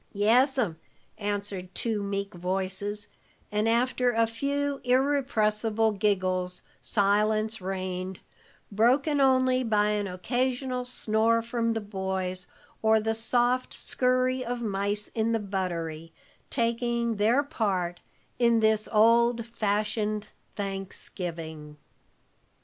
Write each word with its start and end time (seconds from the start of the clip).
"Yes'm," 0.13 0.79
answered 1.19 1.75
two 1.75 2.01
meek 2.01 2.33
voices, 2.33 3.09
and 3.51 3.69
after 3.69 4.09
a 4.11 4.25
few 4.25 4.81
irrepressible 4.83 5.91
giggles, 5.91 6.63
silence 6.81 7.61
reigned, 7.61 8.19
broken 8.71 9.21
only 9.21 9.63
by 9.63 9.89
an 9.89 10.07
occasional 10.07 10.85
snore 10.85 11.43
from 11.43 11.73
the 11.73 11.81
boys, 11.81 12.47
or 12.81 12.99
the 12.99 13.13
soft 13.13 13.75
scurry 13.75 14.43
of 14.43 14.59
mice 14.59 15.09
in 15.09 15.33
the 15.33 15.39
buttery, 15.39 16.11
taking 16.49 17.17
their 17.17 17.43
part 17.43 17.99
in 18.39 18.59
this 18.59 18.89
old 18.91 19.45
fashioned 19.45 20.25
Thanksgiving. 20.55 21.77